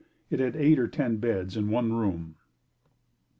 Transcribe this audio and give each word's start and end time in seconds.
It 0.31 0.39
had 0.39 0.55
eight 0.55 0.79
or 0.79 0.87
ten 0.87 1.17
beds 1.17 1.55
in 1.55 1.69
one 1.69 1.93
room. 1.93 2.33